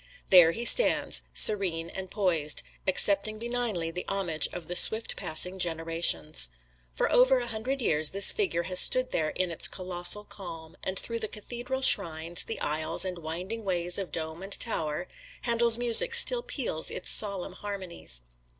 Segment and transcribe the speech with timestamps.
[0.31, 6.49] There he stands, serene and poised, accepting benignly the homage of the swift passing generations.
[6.91, 10.97] For over a hundred years this figure has stood there in its colossal calm, and
[10.97, 15.07] through the cathedral shrines, the aisles, and winding ways of dome and tower,
[15.43, 18.23] Handel's music still peals its solemn harmonies.